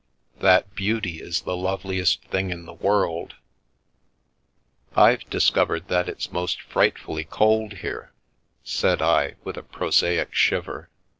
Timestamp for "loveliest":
1.55-2.23